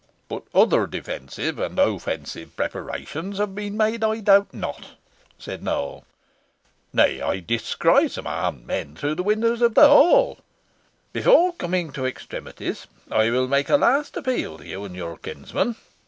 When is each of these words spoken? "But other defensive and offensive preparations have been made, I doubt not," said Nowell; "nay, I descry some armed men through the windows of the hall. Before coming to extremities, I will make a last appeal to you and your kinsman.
"But 0.29 0.41
other 0.51 0.87
defensive 0.87 1.59
and 1.59 1.77
offensive 1.77 2.55
preparations 2.55 3.37
have 3.37 3.53
been 3.53 3.77
made, 3.77 4.03
I 4.03 4.19
doubt 4.21 4.51
not," 4.51 4.93
said 5.37 5.61
Nowell; 5.61 6.05
"nay, 6.91 7.21
I 7.21 7.39
descry 7.39 8.09
some 8.09 8.25
armed 8.25 8.65
men 8.65 8.95
through 8.95 9.13
the 9.13 9.21
windows 9.21 9.61
of 9.61 9.75
the 9.75 9.87
hall. 9.87 10.39
Before 11.13 11.53
coming 11.53 11.91
to 11.91 12.07
extremities, 12.07 12.87
I 13.11 13.29
will 13.29 13.47
make 13.47 13.69
a 13.69 13.77
last 13.77 14.17
appeal 14.17 14.57
to 14.57 14.65
you 14.65 14.83
and 14.85 14.95
your 14.95 15.17
kinsman. 15.17 15.75